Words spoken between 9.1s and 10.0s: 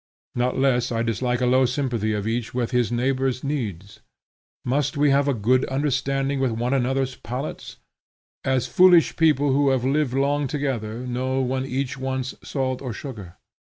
people who have